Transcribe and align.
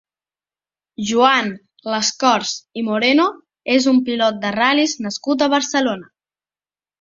Joan 1.09 1.51
Lascorz 1.93 2.53
i 2.81 2.85
Moreno 2.87 3.27
és 3.75 3.89
un 3.93 4.01
pilot 4.09 4.41
de 4.47 4.53
ral·lies 4.57 4.97
nascut 5.09 5.45
a 5.45 5.51
Barcelona. 5.57 6.11